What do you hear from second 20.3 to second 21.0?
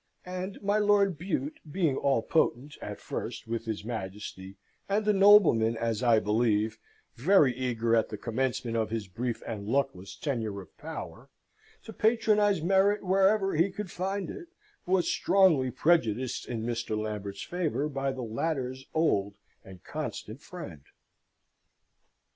friend.